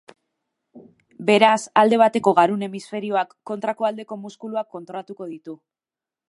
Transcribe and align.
Beraz, 1.27 1.59
alde 1.81 1.99
bateko 2.03 2.33
garun 2.39 2.63
hemisferioak 2.69 3.37
kontrako 3.51 3.89
aldeko 3.91 4.19
muskuluak 4.23 4.73
kontrolatuko 4.79 5.31
ditu. 5.37 5.57